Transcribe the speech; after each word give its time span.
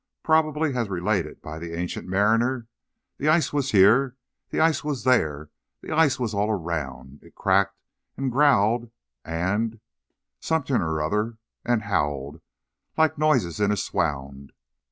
Probably, 0.23 0.75
as 0.75 0.89
related 0.89 1.43
by 1.43 1.59
the 1.59 1.75
Ancient 1.77 2.07
Mariner, 2.07 2.67
'the 3.19 3.27
ice 3.29 3.53
was 3.53 3.69
here, 3.69 4.17
the 4.49 4.59
ice 4.59 4.83
was 4.83 5.03
there, 5.03 5.51
the 5.81 5.91
ice 5.95 6.19
was 6.19 6.33
all 6.33 6.49
around: 6.49 7.19
it 7.21 7.35
cracked 7.35 7.77
and 8.17 8.31
growled 8.31 8.89
and 9.23 9.79
something 10.39 10.77
or 10.77 11.03
other 11.03 11.37
and 11.63 11.83
howled, 11.83 12.41
like 12.97 13.19
noises 13.19 13.59
in 13.59 13.69
a 13.71 13.77
swound.' 13.77 14.53